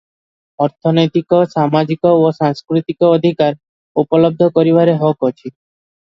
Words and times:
ଅର୍ଥନୈତିକ, 0.65 1.41
ସାମାଜିକ 1.49 2.13
ଓ 2.21 2.31
ସାଂସ୍କୃତିକ 2.37 3.09
ଅଧିକାର 3.17 4.03
ଉପଲବ୍ଧ 4.05 4.49
କରିବାର 4.55 4.97
ହକ 5.03 5.29
ଅଛି। 5.31 5.45